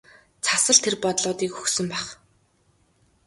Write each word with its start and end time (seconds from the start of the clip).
Цас 0.45 0.65
л 0.75 0.79
тэр 0.83 0.95
бодлуудыг 1.03 1.51
өгсөн 1.61 1.85
байх. 1.93 2.07